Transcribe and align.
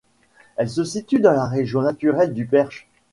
Elle 0.55 0.67
se 0.71 0.83
situe 0.83 1.19
dans 1.19 1.31
la 1.31 1.45
région 1.45 1.83
naturelle 1.83 2.33
du 2.33 2.47
Perche. 2.47 2.87